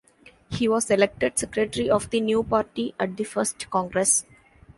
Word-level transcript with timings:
He 0.49 0.67
was 0.67 0.89
elected 0.89 1.37
secretary 1.37 1.87
of 1.87 2.09
the 2.09 2.21
new 2.21 2.41
party 2.41 2.95
at 2.99 3.15
the 3.17 3.23
first 3.23 3.69
congress. 3.69 4.25